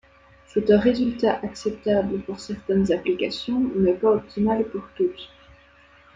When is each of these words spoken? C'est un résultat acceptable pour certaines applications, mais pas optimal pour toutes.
C'est 0.47 0.71
un 0.71 0.79
résultat 0.79 1.39
acceptable 1.43 2.21
pour 2.23 2.39
certaines 2.39 2.91
applications, 2.91 3.59
mais 3.75 3.93
pas 3.93 4.13
optimal 4.13 4.63
pour 4.63 4.81
toutes. 4.97 5.29